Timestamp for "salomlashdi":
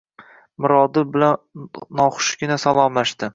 2.65-3.29